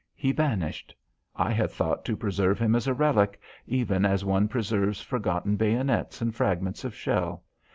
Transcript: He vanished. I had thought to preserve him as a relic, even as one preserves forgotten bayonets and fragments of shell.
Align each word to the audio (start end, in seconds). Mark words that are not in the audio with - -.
He 0.15 0.31
vanished. 0.31 0.95
I 1.35 1.51
had 1.51 1.69
thought 1.69 2.03
to 2.05 2.17
preserve 2.17 2.57
him 2.57 2.73
as 2.73 2.87
a 2.87 2.93
relic, 2.95 3.39
even 3.67 4.03
as 4.03 4.25
one 4.25 4.47
preserves 4.47 4.99
forgotten 4.99 5.57
bayonets 5.57 6.23
and 6.23 6.33
fragments 6.33 6.83
of 6.83 6.95
shell. 6.95 7.43